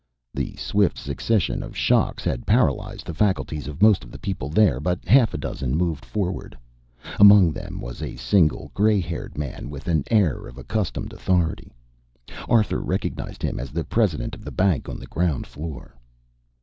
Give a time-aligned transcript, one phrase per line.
[0.33, 4.79] The swift succession of shocks had paralyzed the faculties of most of the people there,
[4.79, 6.57] but half a dozen moved forward.
[7.19, 11.71] Among them was a single gray haired man with an air of accustomed authority.
[12.49, 15.95] Arthur recognized him as the president of the bank on the ground floor.